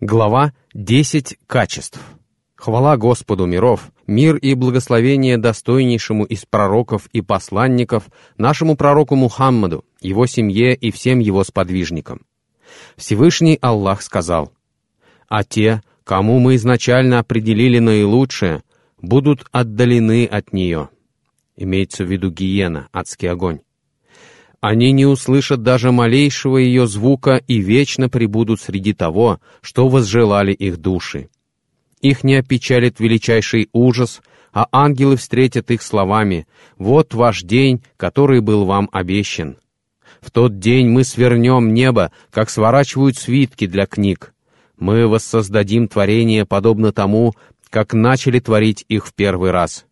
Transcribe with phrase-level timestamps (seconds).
[0.00, 1.98] Глава 10 качеств.
[2.54, 8.04] Хвала Господу миров, мир и благословение достойнейшему из пророков и посланников,
[8.36, 12.20] нашему пророку Мухаммаду, его семье и всем его сподвижникам.
[12.96, 14.52] Всевышний Аллах сказал,
[15.28, 18.62] «А те, кому мы изначально определили наилучшее,
[19.02, 20.90] будут отдалены от нее».
[21.56, 23.62] Имеется в виду гиена, адский огонь.
[24.60, 30.78] Они не услышат даже малейшего ее звука и вечно пребудут среди того, что возжелали их
[30.78, 31.28] души.
[32.00, 34.20] Их не опечалит величайший ужас,
[34.52, 39.58] а ангелы встретят их словами «Вот ваш день, который был вам обещан».
[40.20, 44.34] В тот день мы свернем небо, как сворачивают свитки для книг.
[44.76, 47.34] Мы воссоздадим творение подобно тому,
[47.70, 49.86] как начали творить их в первый раз.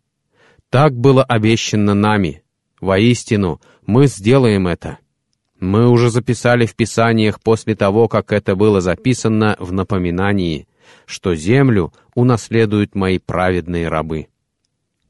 [0.69, 2.41] Так было обещано нами.
[2.79, 4.99] Воистину, мы сделаем это.
[5.59, 10.67] Мы уже записали в Писаниях после того, как это было записано в напоминании,
[11.05, 14.27] что землю унаследуют мои праведные рабы.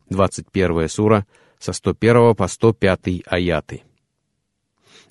[0.10, 1.26] 21 сура,
[1.60, 3.84] со 101 по 105 аяты.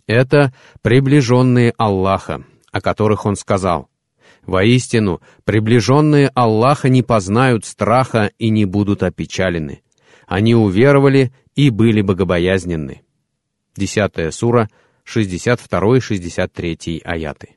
[0.06, 3.88] Это приближенные Аллаха, о которых он сказал.
[4.46, 9.82] Воистину, приближенные Аллаха не познают страха и не будут опечалены.
[10.26, 13.02] Они уверовали и были богобоязненны.
[13.76, 14.68] 10 сура,
[15.06, 17.50] 62-63 аяты.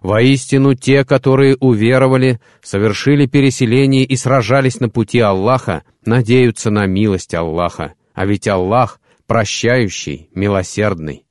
[0.00, 7.94] Воистину, те, которые уверовали, совершили переселение и сражались на пути Аллаха, надеются на милость Аллаха,
[8.14, 11.26] а ведь Аллах прощающий, милосердный.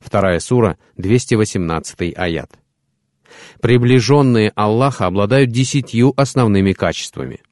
[0.00, 2.50] Вторая сура, 218 аят.
[3.60, 7.40] Приближенные Аллаха обладают десятью основными качествами—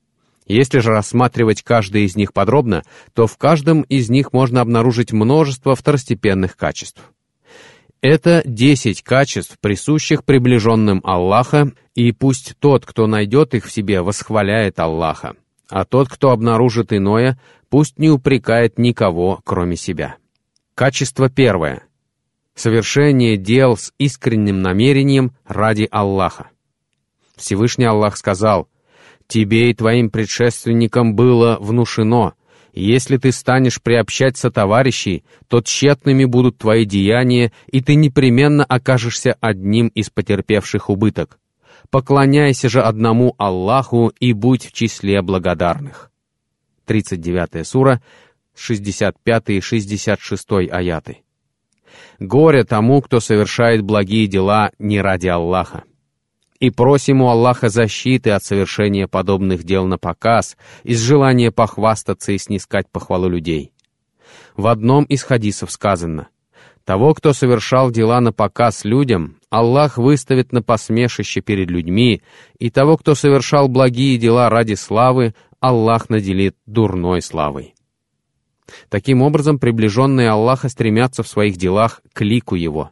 [0.51, 2.83] если же рассматривать каждый из них подробно,
[3.15, 7.03] то в каждом из них можно обнаружить множество второстепенных качеств.
[8.01, 14.81] Это десять качеств, присущих приближенным Аллаха, и пусть тот, кто найдет их в себе, восхваляет
[14.81, 15.37] Аллаха,
[15.69, 20.17] а тот, кто обнаружит иное, пусть не упрекает никого, кроме себя.
[20.75, 21.85] Качество первое.
[22.55, 26.49] Совершение дел с искренним намерением ради Аллаха.
[27.37, 28.69] Всевышний Аллах сказал–
[29.31, 32.35] Тебе и твоим предшественникам было внушено,
[32.73, 39.87] если ты станешь приобщать товарищей, то тщетными будут твои деяния, и ты непременно окажешься одним
[39.89, 41.39] из потерпевших убыток.
[41.91, 46.11] Поклоняйся же одному Аллаху и будь в числе благодарных.
[46.87, 48.03] 39 сура,
[48.57, 51.19] 65 и 66 аяты.
[52.19, 55.85] Горе тому, кто совершает благие дела не ради Аллаха
[56.61, 62.39] и просим у Аллаха защиты от совершения подобных дел на показ, из желания похвастаться и
[62.39, 63.73] снискать похвалу людей.
[64.57, 66.29] В одном из хадисов сказано,
[66.85, 72.23] «Того, кто совершал дела на показ людям, Аллах выставит на посмешище перед людьми,
[72.59, 77.75] и того, кто совершал благие дела ради славы, Аллах наделит дурной славой».
[78.89, 82.91] Таким образом, приближенные Аллаха стремятся в своих делах к лику Его.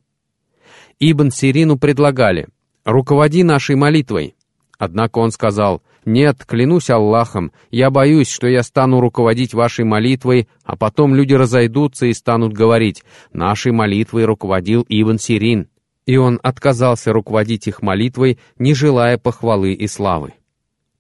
[0.99, 2.49] Ибн Сирину предлагали–
[2.89, 4.35] руководи нашей молитвой».
[4.79, 10.77] Однако он сказал, «Нет, клянусь Аллахом, я боюсь, что я стану руководить вашей молитвой, а
[10.77, 15.69] потом люди разойдутся и станут говорить, нашей молитвой руководил Ибн Сирин».
[16.07, 20.33] И он отказался руководить их молитвой, не желая похвалы и славы.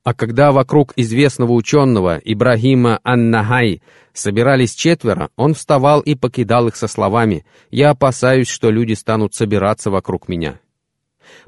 [0.05, 3.83] А когда вокруг известного ученого Ибрагима Аннахай
[4.13, 9.91] собирались четверо, он вставал и покидал их со словами «Я опасаюсь, что люди станут собираться
[9.91, 10.61] вокруг меня».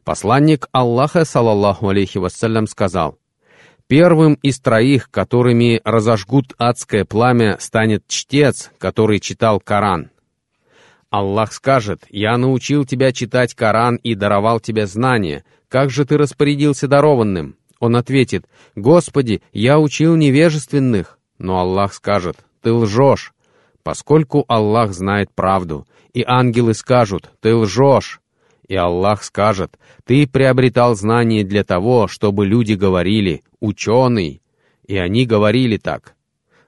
[0.05, 3.19] Посланник Аллаха, салаллаху алейхи вассалям, сказал,
[3.87, 10.11] «Первым из троих, которыми разожгут адское пламя, станет чтец, который читал Коран».
[11.11, 15.45] Аллах скажет, «Я научил тебя читать Коран и даровал тебе знания.
[15.69, 18.47] Как же ты распорядился дарованным?» Он ответит,
[18.77, 21.19] «Господи, я учил невежественных».
[21.39, 23.33] Но Аллах скажет, «Ты лжешь».
[23.83, 28.20] Поскольку Аллах знает правду, и ангелы скажут, «Ты лжешь»,
[28.71, 34.43] и Аллах скажет, «Ты приобретал знания для того, чтобы люди говорили, ученый».
[34.87, 36.15] И они говорили так,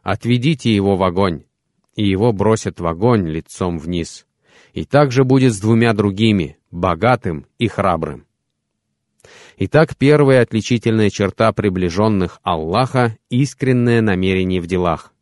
[0.03, 1.45] «Отведите его в огонь».
[1.95, 4.27] И его бросят в огонь лицом вниз.
[4.73, 8.27] И так же будет с двумя другими, богатым и храбрым.
[9.59, 15.13] Итак, первая отличительная черта приближенных Аллаха— искреннее намерение в делах.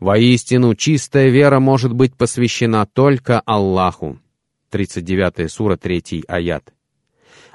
[0.00, 4.18] Воистину, чистая вера может быть посвящена только Аллаху,
[4.70, 6.72] 39 сура, 3 аят.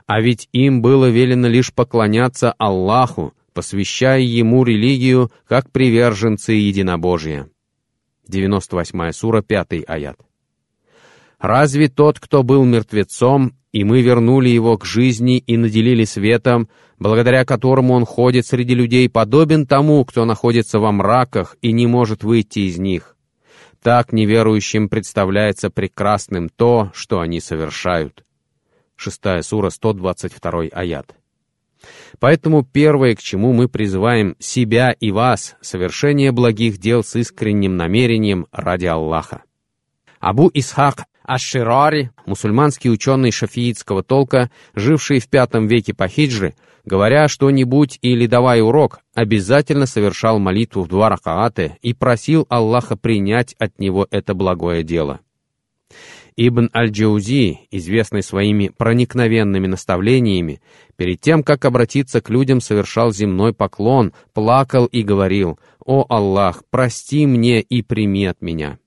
[0.05, 7.49] А ведь им было велено лишь поклоняться Аллаху, посвящая Ему религию как приверженцы единобожия.
[8.27, 10.17] 98 сура, 5 аят.
[11.39, 16.69] Разве тот, кто был мертвецом, и мы вернули его к жизни и наделили светом,
[16.99, 22.23] благодаря которому он ходит среди людей, подобен тому, кто находится во мраках и не может
[22.23, 23.12] выйти из них.
[23.83, 28.23] Так неверующим представляется прекрасным то, что они совершают.
[28.95, 31.13] Шестая сура, 122 аят.
[32.19, 38.47] Поэтому первое, к чему мы призываем себя и вас, совершение благих дел с искренним намерением
[38.53, 39.43] ради Аллаха.
[40.21, 46.55] Абу Исхак Аш-Ширари, мусульманский ученый шафиитского толка, живший в пятом веке по хиджре,
[46.85, 53.55] говоря что-нибудь или давая урок, обязательно совершал молитву в два ракааты и просил Аллаха принять
[53.57, 55.21] от него это благое дело.
[56.35, 60.61] Ибн Аль-Джаузи, известный своими проникновенными наставлениями,
[60.95, 67.27] перед тем, как обратиться к людям, совершал земной поклон, плакал и говорил «О Аллах, прости
[67.27, 68.79] мне и прими от меня».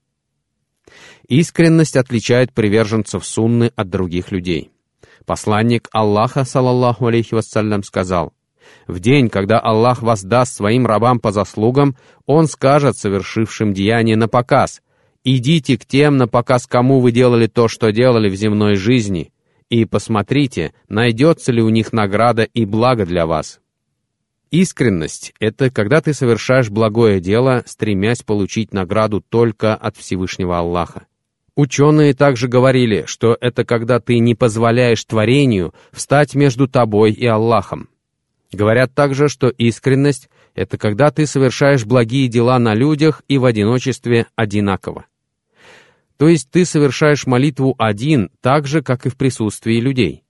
[1.27, 4.71] Искренность отличает приверженцев сунны от других людей.
[5.25, 8.33] Посланник Аллаха, салаллаху алейхи вассалям, сказал,
[8.87, 14.81] «В день, когда Аллах воздаст своим рабам по заслугам, Он скажет совершившим деяние на показ,
[15.25, 19.33] «Идите к тем, на показ кому вы делали то, что делали в земной жизни,
[19.69, 23.59] и посмотрите, найдется ли у них награда и благо для вас».
[24.49, 31.05] Искренность— это когда ты совершаешь благое дело, стремясь получить награду только от Всевышнего Аллаха.
[31.57, 37.89] Ученые также говорили, что это когда ты не позволяешь творению встать между тобой и Аллахом.
[38.51, 44.27] Говорят также, что искренность— это когда ты совершаешь благие дела на людях и в одиночестве
[44.35, 45.07] одинаково.
[46.17, 50.23] То есть ты совершаешь молитву один, так же, как и в присутствии людей.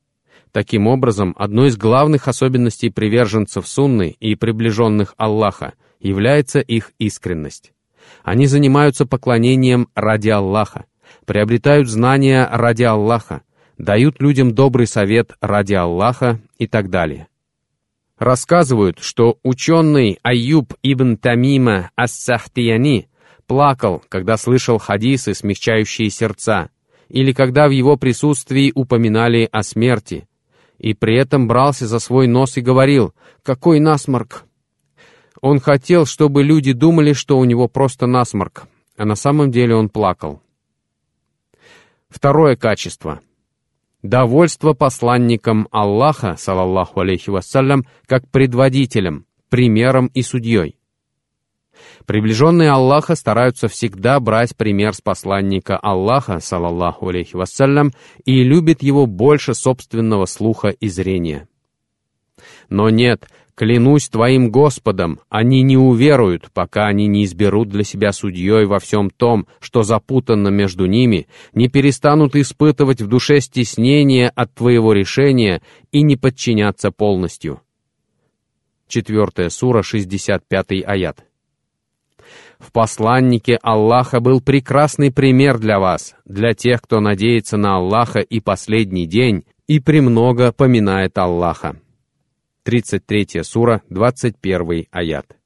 [0.53, 7.73] Таким образом, одной из главных особенностей приверженцев сунны и приближенных Аллаха является их искренность.
[8.23, 10.85] Они занимаются поклонением ради Аллаха,
[11.27, 13.41] приобретают знания ради Аллаха,
[13.77, 17.27] дают людям добрый совет ради Аллаха и так далее.
[18.17, 23.09] Рассказывают, что ученый Аюб ибн Тамима Ас-Сахтияни
[23.45, 26.69] плакал, когда слышал хадисы, смягчающие сердца,
[27.09, 30.27] или когда в его присутствии упоминали о смерти,
[30.79, 33.13] и при этом брался за свой нос и говорил
[33.43, 34.45] «Какой насморк!».
[35.41, 38.63] Он хотел, чтобы люди думали, что у него просто насморк,
[38.95, 40.41] а на самом деле он плакал.
[42.17, 43.19] Второе качество.
[44.01, 50.79] Довольство посланником Аллаха, салаллаху алейхи вассалям, как предводителем, примером и судьей.
[52.07, 57.91] Приближенные Аллаха стараются всегда брать пример с посланника Аллаха, салаллаху алейхи вассалям,
[58.25, 61.47] и любят его больше собственного слуха и зрения.
[62.67, 68.65] Но нет, Клянусь твоим Господом, они не уверуют, пока они не изберут для себя судьей
[68.65, 74.93] во всем том, что запутанно между ними, не перестанут испытывать в душе стеснение от твоего
[74.93, 77.61] решения и не подчиняться полностью.
[78.87, 81.25] Четвертая сура, 65 аят.
[82.59, 88.39] В посланнике Аллаха был прекрасный пример для вас, для тех, кто надеется на Аллаха и
[88.39, 91.77] последний день и премного поминает Аллаха.
[92.67, 95.37] 33 сура, 21 аят.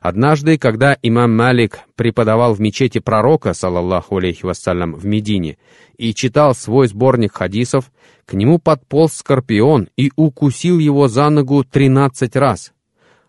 [0.00, 5.58] Однажды, когда имам Малик преподавал в мечети пророка, салаллаху алейхи вассалям, в Медине,
[5.98, 7.92] и читал свой сборник хадисов,
[8.24, 12.72] к нему подполз скорпион и укусил его за ногу тринадцать раз.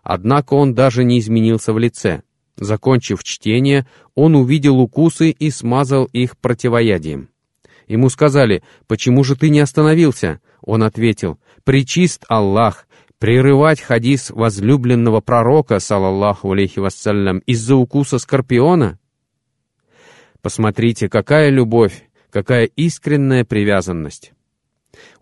[0.02, 2.22] Однако он даже не изменился в лице.
[2.56, 7.28] Закончив чтение, он увидел укусы и смазал их противоядием.
[7.88, 12.86] Ему сказали, «Почему же ты не остановился?» Он ответил, «Причист Аллах,
[13.18, 19.00] прерывать хадис возлюбленного пророка, салаллаху алейхи вассалям, из-за укуса скорпиона?
[20.40, 24.32] Посмотрите, какая любовь, какая искренняя привязанность.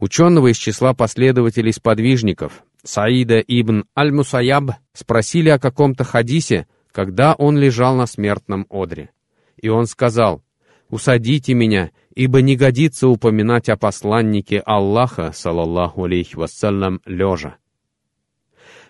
[0.01, 7.97] Ученого из числа последователей сподвижников, Саида ибн Аль-Мусаяб, спросили о каком-то хадисе, когда он лежал
[7.97, 9.13] на смертном одре.
[9.57, 10.43] И он сказал,
[10.91, 17.57] «Усадите меня, ибо не годится упоминать о посланнике Аллаха, салаллаху алейхи вассалям, лежа».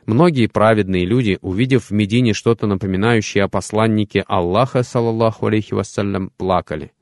[0.07, 6.93] Многие праведные люди, увидев в Медине что-то напоминающее о посланнике Аллаха, салаллаху алейхи вассалям, плакали.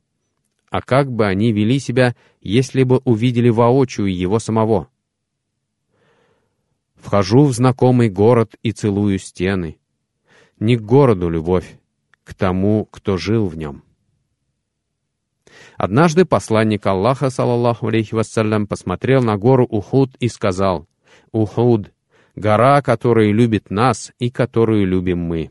[0.71, 4.89] А как бы они вели себя, если бы увидели воочию его самого?
[6.95, 9.79] Вхожу в знакомый город и целую стены.
[10.61, 11.79] Не к городу любовь,
[12.23, 13.83] к тому, кто жил в нем.
[15.77, 20.87] Однажды посланник Аллаха, салаллаху алейхи вассалям, посмотрел на гору Ухуд и сказал,
[21.33, 21.91] «Ухуд,
[22.35, 25.51] гора, которая любит нас и которую любим мы.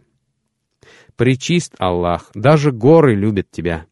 [1.15, 3.85] Причист Аллах, даже горы любят тебя.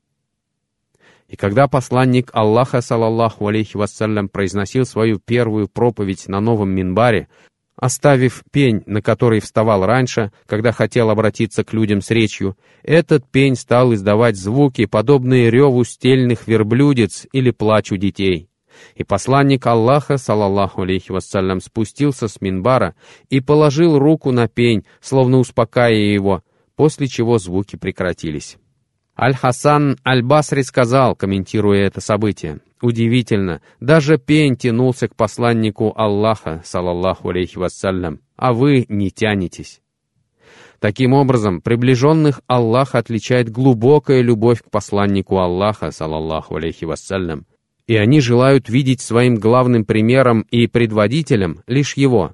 [1.27, 7.27] И когда посланник Аллаха, салаллаху алейхи вассалям, произносил свою первую проповедь на новом минбаре,
[7.79, 13.55] оставив пень, на который вставал раньше, когда хотел обратиться к людям с речью, этот пень
[13.55, 18.49] стал издавать звуки, подобные реву стельных верблюдец или плачу детей.
[18.95, 22.95] И посланник Аллаха, салаллаху алейхи вассалям, спустился с минбара
[23.29, 26.43] и положил руку на пень, словно успокаивая его,
[26.75, 28.57] после чего звуки прекратились.
[29.17, 37.57] Аль-Хасан Аль-Басри сказал, комментируя это событие, «Удивительно, даже пень тянулся к посланнику Аллаха, салаллаху алейхи
[37.57, 39.81] вассалям, а вы не тянетесь».
[40.79, 47.45] Таким образом, приближенных Аллаха отличает глубокая любовь к посланнику Аллаха, салаллаху алейхи вассалям,
[47.85, 52.33] и они желают видеть своим главным примером и предводителем лишь его.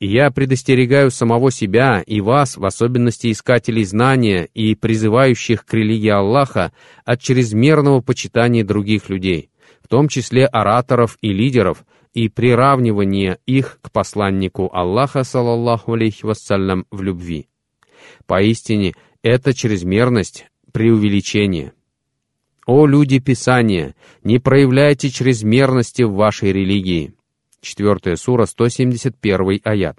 [0.00, 6.72] Я предостерегаю самого себя и вас, в особенности искателей знания и призывающих к религии Аллаха,
[7.04, 9.50] от чрезмерного почитания других людей,
[9.82, 16.86] в том числе ораторов и лидеров, и приравнивания их к посланнику Аллаха, салаллаху алейхи вассалям,
[16.92, 17.48] в любви.
[18.26, 21.72] Поистине, это чрезмерность, преувеличение.
[22.66, 27.14] «О люди Писания, не проявляйте чрезмерности в вашей религии».
[27.60, 29.98] 4 сура, 171 аят.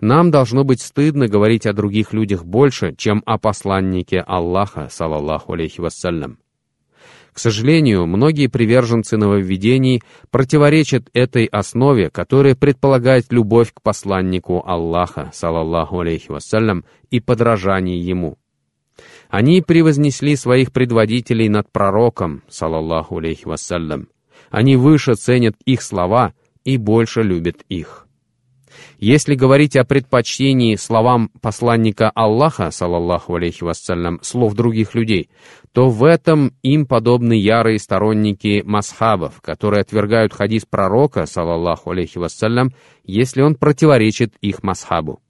[0.00, 5.80] Нам должно быть стыдно говорить о других людях больше, чем о посланнике Аллаха, салаллаху алейхи
[5.80, 6.38] вассалям.
[7.32, 16.00] К сожалению, многие приверженцы нововведений противоречат этой основе, которая предполагает любовь к посланнику Аллаха, салаллаху
[16.00, 18.38] алейхи вассалям, и подражание ему.
[19.28, 24.08] Они превознесли своих предводителей над пророком, салаллаху алейхи вассалям.
[24.50, 28.06] Они выше ценят их слова и больше любят их.
[28.98, 35.30] Если говорить о предпочтении словам посланника Аллаха, салаллаху алейхи вассалям, слов других людей,
[35.72, 42.72] то в этом им подобны ярые сторонники масхабов, которые отвергают хадис пророка, салаллаху алейхи вассалям,
[43.04, 45.20] если он противоречит их масхабу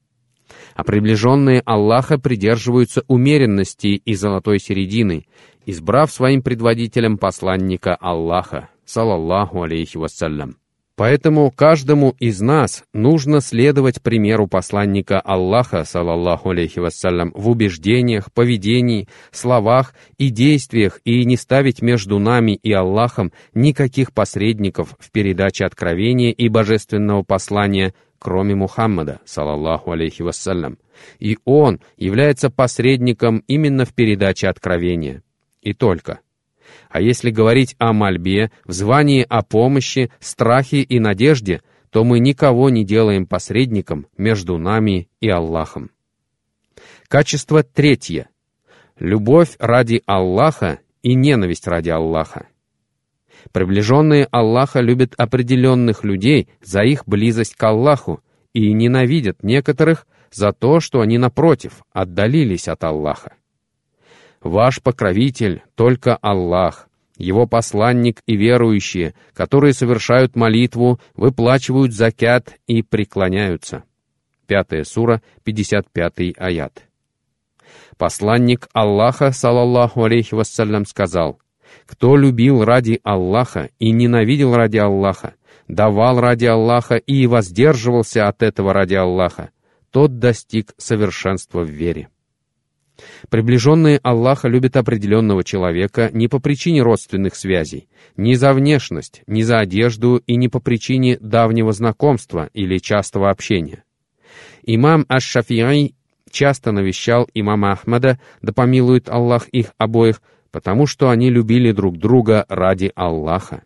[0.74, 5.26] а приближенные Аллаха придерживаются умеренности и золотой середины,
[5.66, 10.56] избрав своим предводителем посланника Аллаха, салаллаху алейхи вассалям.
[10.96, 19.08] Поэтому каждому из нас нужно следовать примеру посланника Аллаха, салаллаху алейхи вассалям, в убеждениях, поведении,
[19.32, 26.30] словах и действиях и не ставить между нами и Аллахом никаких посредников в передаче откровения
[26.30, 27.92] и божественного послания
[28.24, 30.78] кроме Мухаммада, салаллаху алейхи вассалям,
[31.18, 35.22] и он является посредником именно в передаче откровения.
[35.60, 36.20] И только.
[36.94, 41.60] А если говорить о мольбе, в звании о помощи, страхе и надежде,
[41.90, 45.90] то мы никого не делаем посредником между нами и Аллахом.
[47.08, 48.28] Качество третье.
[48.96, 52.46] Любовь ради Аллаха и ненависть ради Аллаха.
[53.50, 58.20] Приближенные Аллаха любят определенных людей за их близость к Аллаху
[58.52, 63.32] и ненавидят некоторых за то, что они, напротив, отдалились от Аллаха.
[64.44, 73.84] Ваш покровитель— только Аллах, его посланник и верующие, которые совершают молитву, выплачивают закят и преклоняются.
[74.46, 76.82] Пятая сура, 55 аят.
[77.96, 81.38] Посланник Аллаха, салаллаху алейхи вассалям, сказал,
[81.86, 85.36] кто любил ради Аллаха и ненавидел ради Аллаха,
[85.68, 89.48] давал ради Аллаха и воздерживался от этого ради Аллаха,
[89.90, 92.10] тот достиг совершенства в вере.
[93.28, 99.58] Приближенные Аллаха любят определенного человека не по причине родственных связей, не за внешность, не за
[99.58, 103.84] одежду и не по причине давнего знакомства или частого общения.
[104.62, 105.94] Имам Аш-Шафиай
[106.30, 112.46] часто навещал имама Ахмада, да помилует Аллах их обоих, потому что они любили друг друга
[112.48, 113.64] ради Аллаха.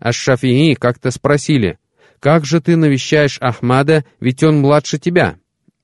[0.00, 1.78] Аш-Шафии как-то спросили,
[2.20, 5.36] «Как же ты навещаешь Ахмада, ведь он младше тебя?»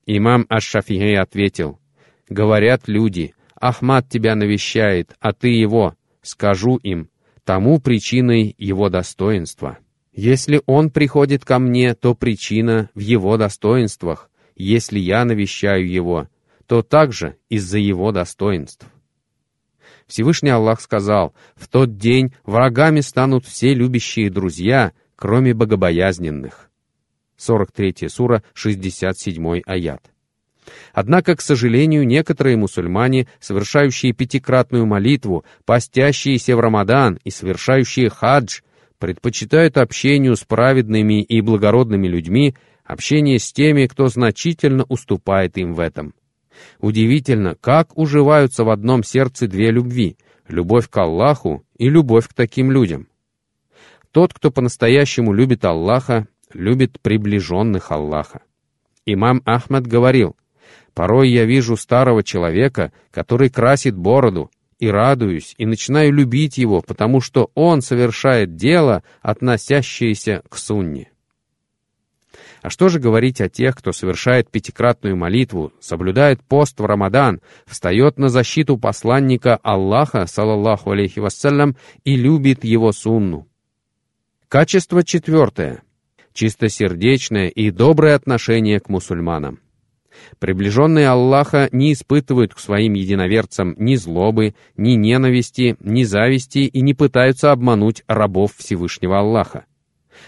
[0.05, 1.79] Имам Аш-Шафии ответил,
[2.29, 5.95] «Говорят люди, Ахмад тебя навещает, а ты его.
[6.21, 7.09] Скажу им,
[7.43, 9.79] тому причиной его достоинства.
[10.13, 14.29] Если он приходит ко мне, то причина в его достоинствах.
[14.55, 16.27] Если я навещаю его,
[16.67, 18.85] то также из-за его достоинств.
[20.07, 26.69] Всевышний Аллах сказал, «В тот день врагами станут все любящие друзья, кроме богобоязненных».
[27.37, 30.11] 43 сура, 67 аят.
[30.93, 38.61] Однако, к сожалению, некоторые мусульмане, совершающие пятикратную молитву, постящиеся в Рамадан и совершающие хадж,
[38.97, 45.79] предпочитают общению с праведными и благородными людьми общение с теми, кто значительно уступает им в
[45.79, 46.13] этом.
[46.79, 52.71] Удивительно, как уживаются в одном сердце две любви— любовь к Аллаху и любовь к таким
[52.71, 53.07] людям.
[54.11, 58.41] Тот, кто по-настоящему любит Аллаха, любит приближенных Аллаха.
[59.05, 60.35] Имам Ахмад говорил,
[60.93, 67.21] «Порой я вижу старого человека, который красит бороду, и радуюсь, и начинаю любить его, потому
[67.21, 71.11] что он совершает дело, относящееся к сунне».
[72.61, 78.17] А что же говорить о тех, кто совершает пятикратную молитву, соблюдает пост в Рамадан, встает
[78.17, 83.47] на защиту посланника Аллаха, салаллаху алейхи вассалям, и любит его сунну?
[84.49, 85.83] Качество четвертое.
[86.33, 89.59] Чистосердечное и доброе отношение к мусульманам.
[90.39, 96.93] Приближенные Аллаха не испытывают к своим единоверцам ни злобы, ни ненависти, ни зависти и не
[96.93, 99.65] пытаются обмануть рабов Всевышнего Аллаха.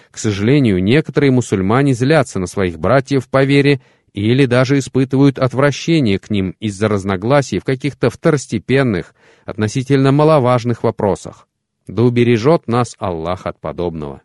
[0.09, 3.81] К сожалению, некоторые мусульмане злятся на своих братьев по вере
[4.13, 11.47] или даже испытывают отвращение к ним из-за разногласий в каких-то второстепенных, относительно маловажных вопросах.
[11.87, 14.21] Да убережет нас Аллах от подобного.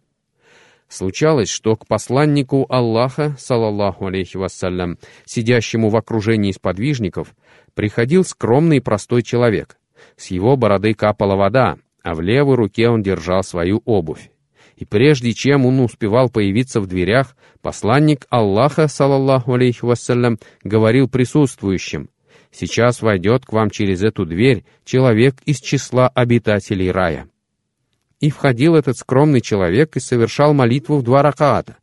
[0.89, 7.35] Случалось, что к посланнику Аллаха, салаллаху алейхи вассалям, сидящему в окружении сподвижников,
[7.75, 9.79] приходил скромный и простой человек.
[10.17, 14.31] С его бороды капала вода, а в левой руке он держал свою обувь
[14.77, 22.11] и прежде чем он успевал появиться в дверях, посланник Аллаха, салаллаху алейхи вассалям, говорил присутствующим,
[22.53, 27.29] «Сейчас войдет к вам через эту дверь человек из числа обитателей рая».
[28.21, 31.77] И входил этот скромный человек и совершал молитву в два ракаата.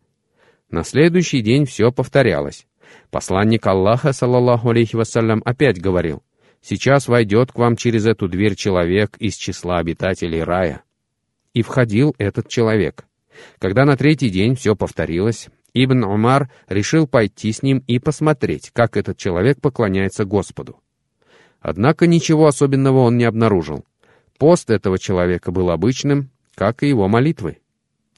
[0.70, 2.66] На следующий день все повторялось.
[3.12, 6.24] Посланник Аллаха, салаллаху алейхи вассалям, опять говорил,
[6.62, 10.82] «Сейчас войдет к вам через эту дверь человек из числа обитателей рая».
[11.54, 13.06] И входил этот человек.
[13.60, 18.98] Когда на третий день все повторилось, Ибн Умар решил пойти с ним и посмотреть, как
[18.98, 20.80] этот человек поклоняется Господу.
[21.62, 23.86] Однако ничего особенного он не обнаружил.
[24.44, 27.60] Пост этого человека был обычным, как и его молитвы.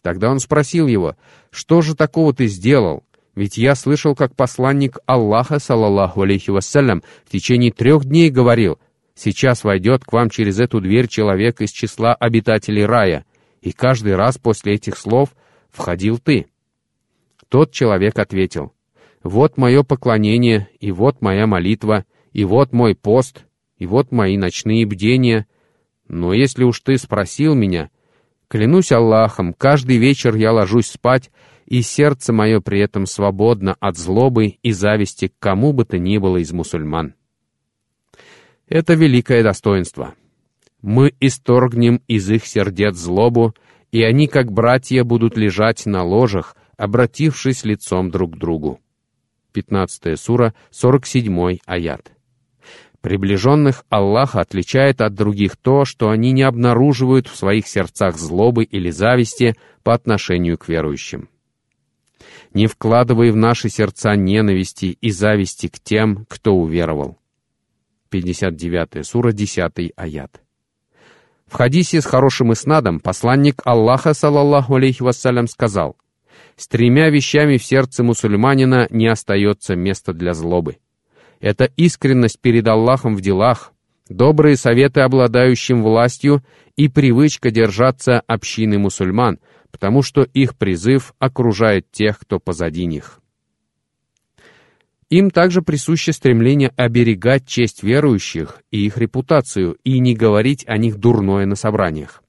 [0.01, 1.15] Тогда он спросил его,
[1.51, 3.03] «Что же такого ты сделал?
[3.35, 8.79] Ведь я слышал, как посланник Аллаха, салаллаху алейхи вассалям, в течение трех дней говорил,
[9.13, 13.23] Сейчас войдет к вам через эту дверь человек из числа обитателей рая,
[13.61, 15.29] и каждый раз после этих слов
[15.69, 16.47] входил ты».
[17.49, 18.73] Тот человек ответил,
[19.21, 23.45] «Вот мое поклонение, и вот моя молитва, и вот мой пост,
[23.77, 25.45] и вот мои ночные бдения.
[26.07, 27.89] Но если уж ты спросил меня,
[28.47, 31.31] клянусь Аллахом, каждый вечер я ложусь спать,
[31.65, 36.17] и сердце мое при этом свободно от злобы и зависти к кому бы то ни
[36.17, 37.15] было из мусульман».
[38.67, 40.15] Это великое достоинство.
[40.81, 43.53] Мы исторгнем из их сердец злобу,
[43.91, 48.79] и они, как братья, будут лежать на ложах, обратившись лицом друг к другу.
[49.53, 52.14] 15 сура, 47 аят.
[53.05, 58.89] Приближенных Аллаха отличает от других то, что они не обнаруживают в своих сердцах злобы или
[58.89, 61.29] зависти по отношению к верующим.
[62.55, 67.19] Не вкладывай в наши сердца ненависти и зависти к тем, кто уверовал.
[68.09, 70.41] 59 сура, 10 аят.
[71.45, 75.95] В хадисе с хорошим иснадом посланник Аллаха, салаллаху алейхи вассалям, сказал,
[76.55, 80.77] «С тремя вещами в сердце мусульманина не остается места для злобы.
[81.39, 83.73] Это искренность перед Аллахом в делах,
[84.09, 86.43] добрые советы обладающим властью
[86.75, 89.39] и привычка держаться общины мусульман,
[89.71, 93.19] потому что их призыв окружает тех, кто позади них».
[95.09, 100.97] Им также присуще стремление оберегать честь верующих и их репутацию и не говорить о них
[100.97, 102.23] дурное на собраниях.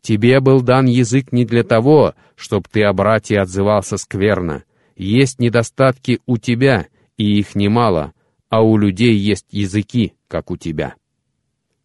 [0.00, 4.64] Тебе был дан язык не для того, чтобы ты о брате отзывался скверно.
[4.96, 6.86] Есть недостатки у тебя,
[7.20, 8.12] и их немало,
[8.48, 10.94] а у людей есть языки, как у тебя.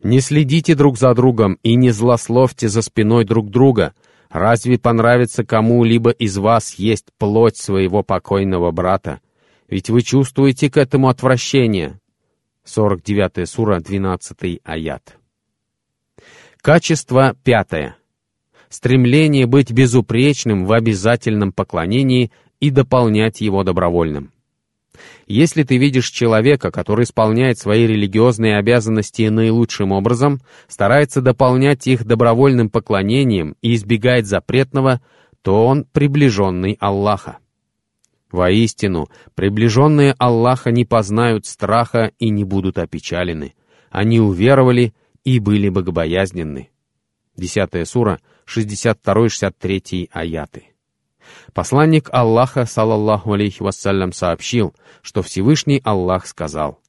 [0.02, 3.94] Не следите друг за другом и не злословьте за спиной друг друга.
[4.30, 9.20] Разве понравится кому-либо из вас есть плоть своего покойного брата?
[9.68, 12.00] ведь вы чувствуете к этому отвращение.
[12.66, 15.18] 49 сура, 12 аят.
[16.62, 17.98] Качество пятое.
[18.70, 24.32] Стремление быть безупречным в обязательном поклонении и дополнять его добровольным.
[25.28, 32.70] Если ты видишь человека, который исполняет свои религиозные обязанности наилучшим образом, старается дополнять их добровольным
[32.70, 35.02] поклонением и избегает запретного,
[35.42, 37.38] то он приближенный Аллаха.
[38.32, 43.54] Воистину, приближенные Аллаха не познают страха и не будут опечалены.
[43.90, 46.70] Они уверовали и были богобоязненны.
[47.38, 50.75] Десятая сура, 62-63 аяты.
[51.54, 56.80] Посланник Аллаха, салаллаху алейхи вассалям, сообщил, что Всевышний Аллах сказал,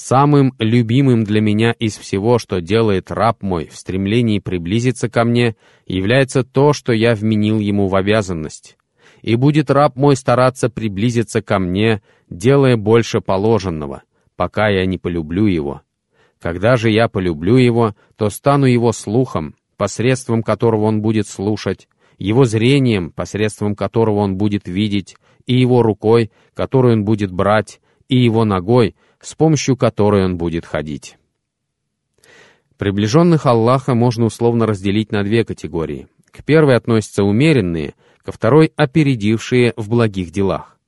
[0.00, 5.56] Самым любимым для меня из всего, что делает раб мой в стремлении приблизиться ко мне,
[5.86, 8.76] является то, что я вменил ему в обязанность.
[9.22, 14.04] И будет раб мой стараться приблизиться ко мне, делая больше положенного,
[14.36, 15.82] пока я не полюблю его.
[16.40, 21.88] Когда же я полюблю его, то стану его слухом, посредством которого он будет слушать,
[22.18, 28.18] его зрением, посредством которого он будет видеть, и его рукой, которую он будет брать, и
[28.18, 31.16] его ногой, с помощью которой он будет ходить.
[32.76, 36.06] Приближенных Аллаха можно условно разделить на две категории.
[36.30, 40.78] К первой относятся умеренные, ко второй— опередившие в благих делах.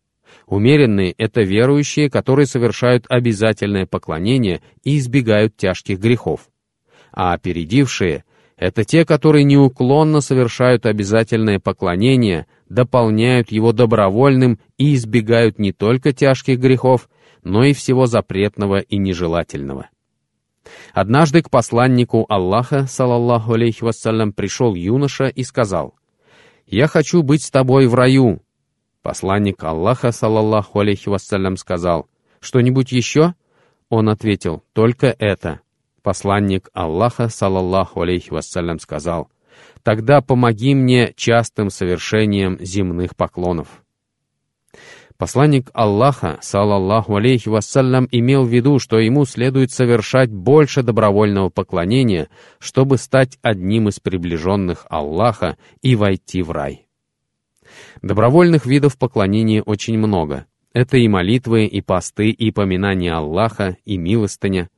[0.46, 6.48] Умеренные— это верующие, которые совершают обязательное поклонение и избегают тяжких грехов.
[7.12, 8.24] А опередившие—
[8.60, 16.58] это те, которые неуклонно совершают обязательное поклонение, дополняют его добровольным и избегают не только тяжких
[16.58, 17.08] грехов,
[17.42, 19.88] но и всего запретного и нежелательного.
[20.92, 25.94] Однажды к посланнику Аллаха, салаллаху алейхи вассалям, пришел юноша и сказал,
[26.66, 28.42] «Я хочу быть с тобой в раю».
[29.00, 32.08] Посланник Аллаха, салаллаху алейхи вассалям, сказал,
[32.40, 33.32] «Что-нибудь еще?»
[33.88, 35.60] Он ответил, «Только это».
[36.02, 39.28] Посланник Аллаха, салаллаху алейхи вассалям, сказал,
[39.82, 43.82] «Тогда помоги мне частым совершением земных поклонов».
[45.18, 52.30] Посланник Аллаха, салаллаху алейхи вассалям, имел в виду, что ему следует совершать больше добровольного поклонения,
[52.58, 56.86] чтобы стать одним из приближенных Аллаха и войти в рай.
[58.00, 60.46] Добровольных видов поклонения очень много.
[60.72, 64.70] Это и молитвы, и посты, и поминания Аллаха, и милостыня.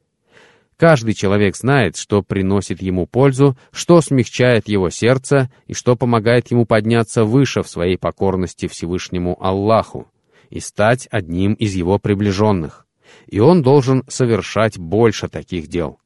[0.82, 6.66] Каждый человек знает, что приносит ему пользу, что смягчает его сердце и что помогает ему
[6.66, 10.08] подняться выше в своей покорности Всевышнему Аллаху
[10.50, 12.84] и стать одним из его приближенных,
[13.28, 16.00] и он должен совершать больше таких дел.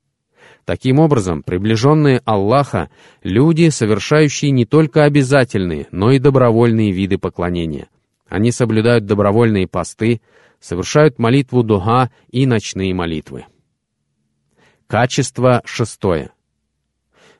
[0.66, 2.90] Таким образом, приближенные Аллаха—
[3.22, 7.88] люди, совершающие не только обязательные, но и добровольные виды поклонения.
[8.28, 10.20] Они соблюдают добровольные посты,
[10.60, 13.46] совершают молитву духа и ночные молитвы.
[14.86, 16.30] Качество шестое.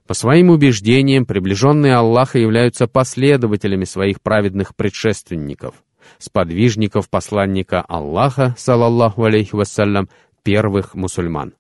[0.07, 5.75] По своим убеждениям, приближенные Аллаха являются последователями своих праведных предшественников
[6.19, 10.09] сподвижников посланника Аллаха, салаллаху алейхи вассалям,
[10.43, 11.55] первых мусульман.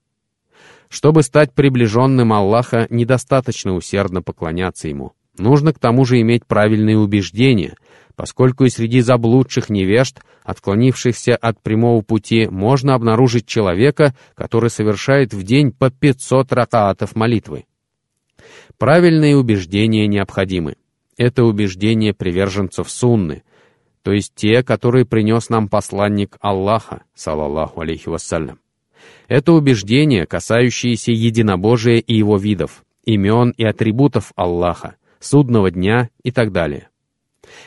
[0.88, 5.12] Чтобы стать приближенным Аллаха, недостаточно усердно поклоняться Ему.
[5.36, 7.74] Нужно к тому же иметь правильные убеждения,
[8.16, 15.42] поскольку и среди заблудших невежд, отклонившихся от прямого пути, можно обнаружить человека, который совершает в
[15.42, 17.66] день по 500 ракаатов молитвы.
[18.78, 20.76] Правильные убеждения необходимы.
[21.16, 23.42] Это убеждение приверженцев сунны,
[24.02, 28.60] то есть те, которые принес нам посланник Аллаха, салаллаху алейхи вассалям.
[29.28, 36.52] Это убеждения, касающиеся единобожия и его видов, имен и атрибутов Аллаха, судного дня и так
[36.52, 36.88] далее.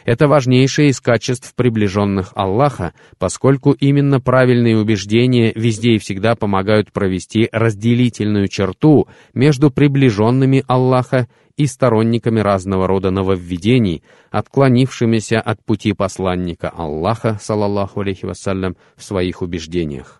[0.05, 7.49] Это важнейшее из качеств приближенных Аллаха, поскольку именно правильные убеждения везде и всегда помогают провести
[7.51, 17.37] разделительную черту между приближенными Аллаха и сторонниками разного рода нововведений, отклонившимися от пути посланника Аллаха,
[17.41, 20.18] салаллаху алейхи вассалям, в своих убеждениях.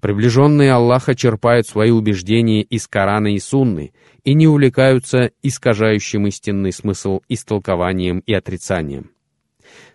[0.00, 3.92] Приближенные Аллаха черпают свои убеждения из Корана и Сунны
[4.24, 9.10] и не увлекаются искажающим истинный смысл истолкованием и отрицанием.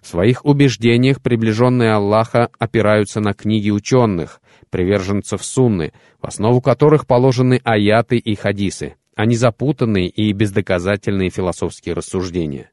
[0.01, 7.61] В своих убеждениях приближенные Аллаха опираются на книги ученых, приверженцев Сунны, в основу которых положены
[7.63, 12.71] аяты и хадисы, а не запутанные и бездоказательные философские рассуждения.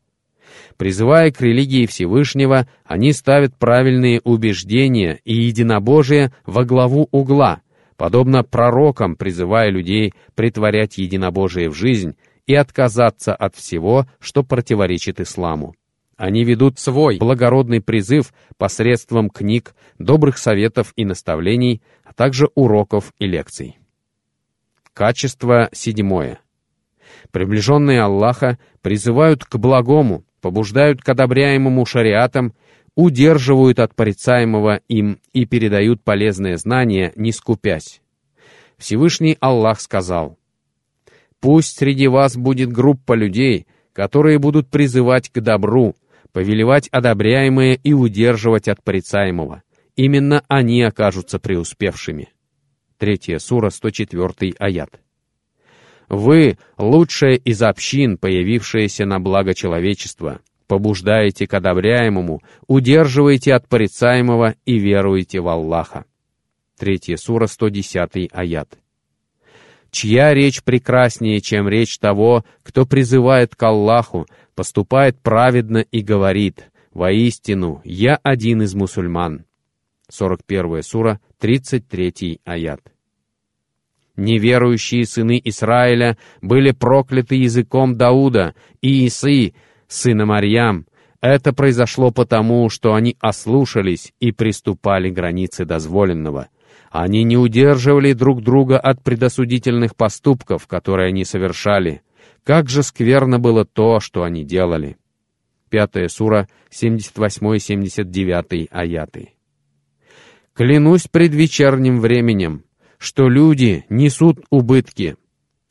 [0.77, 7.62] Призывая к религии Всевышнего, они ставят правильные убеждения и единобожие во главу угла,
[7.97, 15.75] подобно пророкам, призывая людей притворять единобожие в жизнь и отказаться от всего, что противоречит исламу.
[16.17, 23.27] Они ведут свой благородный призыв посредством книг, добрых советов и наставлений, а также уроков и
[23.27, 23.79] лекций.
[24.93, 26.38] Качество седьмое.
[27.33, 32.53] Приближенные Аллаха призывают к благому, побуждают к одобряемому шариатам,
[32.95, 38.03] удерживают от порицаемого им и передают полезные знания, не скупясь.
[38.77, 40.37] Всевышний Аллах сказал,
[41.41, 45.97] «Пусть среди вас будет группа людей, которые будут призывать к добру,
[46.33, 49.63] повелевать одобряемое и удерживать от порицаемого.
[49.97, 52.29] Именно они окажутся преуспевшими».
[52.99, 55.01] Третья сура, 104 аят.
[56.09, 60.40] Вы— лучшая из общин, появившаяся на благо человечества.
[60.67, 66.05] Побуждаете к одобряемому, удерживаете от порицаемого и веруете в Аллаха.
[66.79, 68.79] Третья сура, 110 аят.
[69.90, 77.81] Чья речь прекраснее, чем речь того, кто призывает к Аллаху, поступает праведно и говорит, «Воистину,
[77.85, 79.45] я один из мусульман».
[80.09, 82.94] 41 сура, 33 аят.
[84.16, 89.55] Неверующие сыны Израиля были прокляты языком Дауда и Исы,
[89.88, 90.87] сына Марьям.
[91.20, 96.48] Это произошло потому, что они ослушались и приступали границы дозволенного.
[96.90, 102.03] Они не удерживали друг друга от предосудительных поступков, которые они совершали.
[102.44, 104.96] Как же скверно было то, что они делали.
[105.70, 109.31] Пятая сура, 78-79 аяты.
[110.53, 112.62] «Клянусь предвечерним временем,
[113.05, 115.17] что люди несут убытки,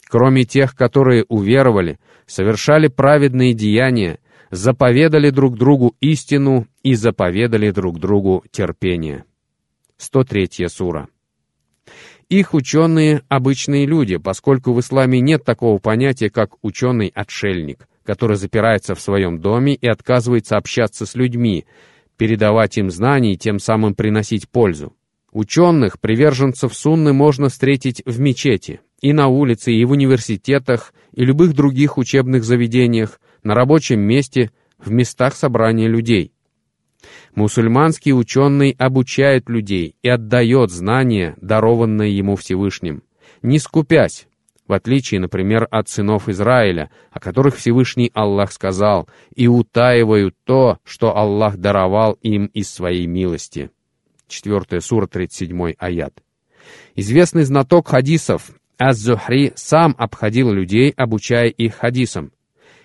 [0.08, 4.20] кроме тех, которые уверовали, совершали праведные деяния,
[4.52, 9.24] заповедали друг другу истину и заповедали друг другу терпение».
[9.98, 11.08] 103 сура.
[12.30, 19.02] Их ученые— обычные люди, поскольку в исламе нет такого понятия, как ученый-отшельник, который запирается в
[19.02, 21.66] своем доме и отказывается общаться с людьми,
[22.16, 24.94] передавать им знания и тем самым приносить пользу.
[25.34, 31.56] Ученых, приверженцев сунны можно встретить в мечети, и на улице, и в университетах, и любых
[31.56, 36.34] других учебных заведениях, на рабочем месте, в местах собрания людей.
[37.34, 43.02] Мусульманский ученый обучает людей и отдает знания, дарованные ему Всевышним,
[43.42, 44.28] не скупясь,
[44.68, 51.18] в отличие, например, от сынов Израиля, о которых Всевышний Аллах сказал, и утаивают то, что
[51.18, 53.72] Аллах даровал им из своей милости.
[54.34, 56.14] 4 сура, 37 аят.
[56.96, 62.32] Известный знаток хадисов Аз-Зухри сам обходил людей, обучая их хадисам.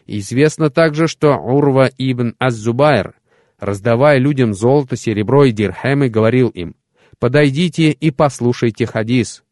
[0.07, 3.15] Известно также, что Урва ибн Az-Зубайр
[3.59, 6.75] раздавая людям золото, серебро и дирхемы, говорил им,
[7.19, 9.43] «Подойдите и послушайте хадис».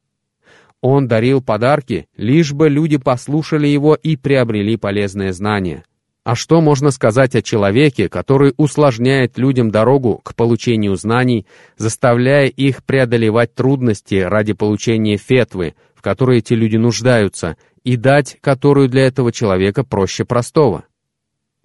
[0.81, 5.85] Он дарил подарки, лишь бы люди послушали его и приобрели полезное знание.
[6.27, 12.83] А что можно сказать о человеке, который усложняет людям дорогу к получению знаний, заставляя их
[12.83, 19.31] преодолевать трудности ради получения фетвы, в которой эти люди нуждаются, и дать которую для этого
[19.31, 20.87] человека проще простого?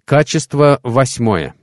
[0.04, 1.56] Качество восьмое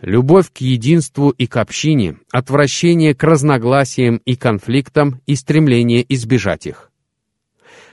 [0.00, 6.87] любовь к единству и к общине, отвращение к разногласиям и конфликтам и стремление избежать их.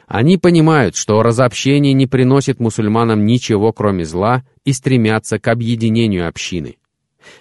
[0.08, 6.78] Они понимают, что разобщение не приносит мусульманам ничего, кроме зла, и стремятся к объединению общины.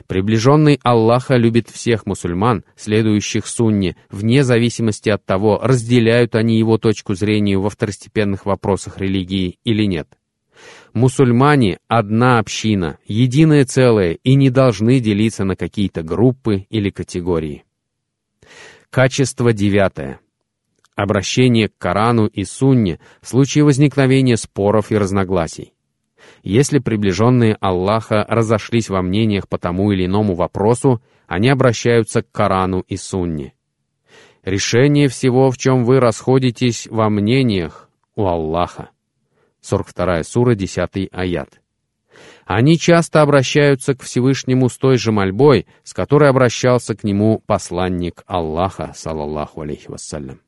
[0.06, 7.14] Приближенный Аллаха любит всех мусульман, следующих сунне, вне зависимости от того, разделяют они его точку
[7.14, 10.08] зрения во второстепенных вопросах религии или нет.
[10.94, 17.64] Мусульмане— одна община, единое целое и не должны делиться на какие-то группы или категории.
[18.90, 20.20] Качество девятое.
[20.94, 25.74] Обращение к Корану и Сунне в случае возникновения споров и разногласий.
[26.42, 32.80] Если приближенные Аллаха разошлись во мнениях по тому или иному вопросу, они обращаются к Корану
[32.86, 33.54] и Сунне.
[34.44, 38.90] Решение всего, в чем вы расходитесь во мнениях, у Аллаха.
[39.62, 41.60] 42 сура, 10 аят.
[42.44, 48.22] Они часто обращаются к Всевышнему с той же мольбой, с которой обращался к нему посланник
[48.26, 50.43] Аллаха, салаллаху алейхи вассалям.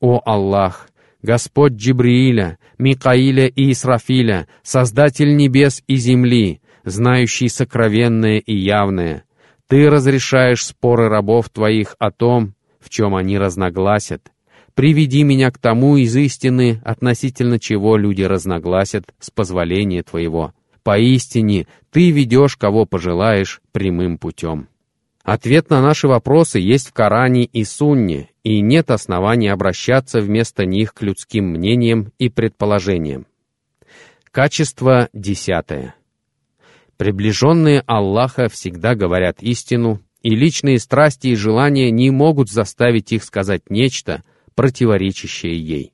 [0.00, 0.88] «О Аллах,
[1.22, 9.24] Господь Джибрииля, Микаиля и Исрафиля, Создатель небес и земли, знающий сокровенное и явное,
[9.68, 14.30] Ты разрешаешь споры рабов Твоих о том, в чем они разногласят,
[14.74, 20.52] приведи меня к тому из истины, относительно чего люди разногласят с позволения Твоего.
[20.84, 24.68] Поистине, Ты ведешь, кого пожелаешь, прямым путем.
[25.26, 30.94] Ответ на наши вопросы есть в Коране и Сунне, и нет оснований обращаться вместо них
[30.94, 33.26] к людским мнениям и предположениям.
[34.30, 35.96] Качество десятое.
[36.96, 43.68] Приближенные Аллаха всегда говорят истину, и личные страсти и желания не могут заставить их сказать
[43.68, 44.22] нечто—
[44.54, 45.92] противоречащее ей.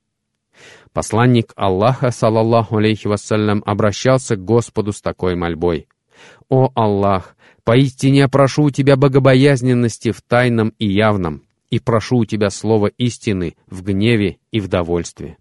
[0.92, 5.88] Посланник Аллаха, салаллаху алейхи вассалям, обращался к Господу с такой мольбой.
[6.48, 12.50] «О Аллах, поистине прошу у Тебя богобоязненности в тайном и явном, и прошу у Тебя
[12.50, 15.36] слова истины в гневе и в довольстве».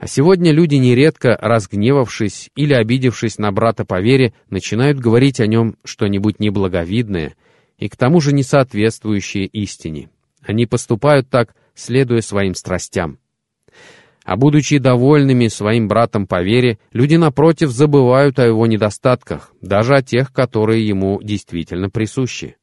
[0.00, 5.76] А сегодня люди, нередко разгневавшись или обидевшись на брата по вере, начинают говорить о нем
[5.84, 7.34] что-нибудь неблаговидное
[7.76, 10.08] и к тому же несоответствующее истине.
[10.40, 13.18] Они поступают так, следуя своим страстям.
[14.30, 20.02] А будучи довольными своим братом по вере, люди, напротив, забывают о его недостатках, даже о
[20.02, 22.56] тех, которые ему действительно присущи.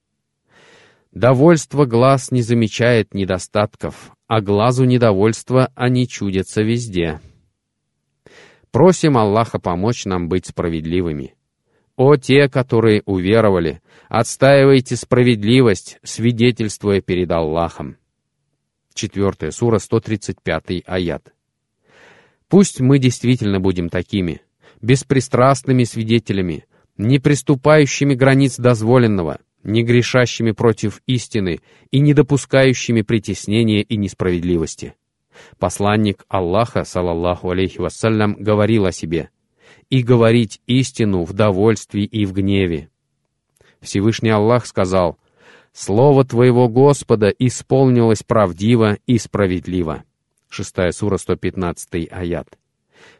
[1.11, 7.19] Довольство глаз не замечает недостатков, а глазу недовольства они чудятся везде.
[8.71, 11.35] Просим Аллаха помочь нам быть справедливыми.
[11.97, 17.97] О те, которые уверовали, отстаивайте справедливость, свидетельствуя перед Аллахом.
[18.93, 21.33] 4 сура, 135 аят.
[22.49, 24.41] Пусть мы действительно будем такими,
[24.81, 26.65] беспристрастными свидетелями,
[26.97, 31.59] не приступающими границ дозволенного, не грешащими против истины
[31.91, 34.95] и не допускающими притеснения и несправедливости.
[35.59, 39.29] Посланник Аллаха, салаллаху алейхи вассалям, говорил о себе
[39.89, 42.89] «И говорить истину в довольстве и в гневе».
[43.81, 45.19] Всевышний Аллах сказал
[45.73, 50.03] «Слово твоего Господа исполнилось правдиво и справедливо».
[50.49, 52.57] 6 сура 115 аят.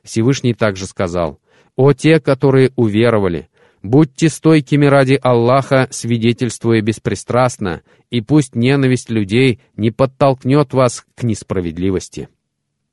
[0.03, 1.39] Всевышний также сказал
[1.75, 3.49] «О те, которые уверовали,
[3.83, 12.27] Будьте стойкими ради Аллаха, свидетельствуя беспристрастно, и пусть ненависть людей не подтолкнет вас к несправедливости.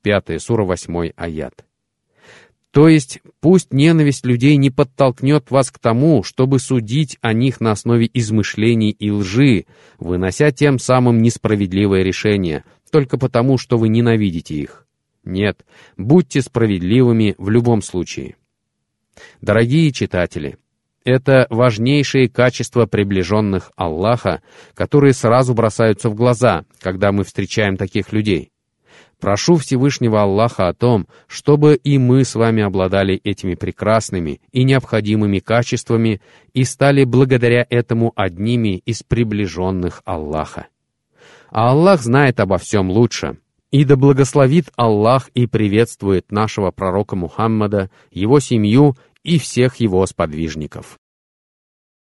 [0.02, 1.64] 5 сура 8 аят.
[2.74, 7.70] То есть, пусть ненависть людей не подтолкнет вас к тому, чтобы судить о них на
[7.70, 9.66] основе измышлений и лжи,
[10.00, 14.88] вынося тем самым несправедливое решение, только потому, что вы ненавидите их.
[15.22, 15.64] Нет,
[15.96, 18.34] будьте справедливыми в любом случае.
[19.40, 20.58] Дорогие читатели,
[21.04, 24.42] это важнейшие качества приближенных Аллаха,
[24.74, 28.50] которые сразу бросаются в глаза, когда мы встречаем таких людей.
[29.24, 35.38] Прошу Всевышнего Аллаха о том, чтобы и мы с вами обладали этими прекрасными и необходимыми
[35.38, 36.20] качествами
[36.52, 40.66] и стали благодаря этому одними из приближенных Аллаха.
[41.48, 43.38] А Аллах знает обо всем лучше.
[43.70, 50.98] И да благословит Аллах и приветствует нашего пророка Мухаммада, его семью и всех его сподвижников.